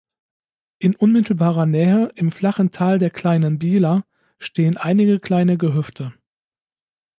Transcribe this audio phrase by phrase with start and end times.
[0.79, 4.03] In unmittelbarer Nähe, im flachen Tal der Kleinen Biela,
[4.39, 6.11] stehen einige kleine Gehöfte.